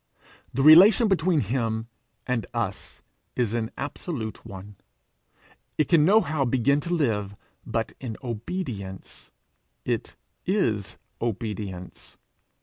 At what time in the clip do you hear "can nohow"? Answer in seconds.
5.89-6.43